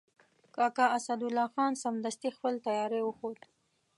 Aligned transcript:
کاکا 0.55 0.85
اسدالله 0.97 1.45
خان 1.53 1.71
سمدستي 1.83 2.29
خپل 2.37 2.53
تیاری 2.65 3.01
وښود. 3.03 3.39